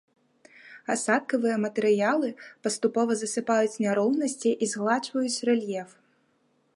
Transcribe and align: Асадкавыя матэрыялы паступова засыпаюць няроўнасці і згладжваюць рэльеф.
Асадкавыя 0.93 1.57
матэрыялы 1.65 2.29
паступова 2.67 3.11
засыпаюць 3.21 3.81
няроўнасці 3.87 4.51
і 4.67 4.73
згладжваюць 4.73 5.43
рэльеф. 5.51 5.89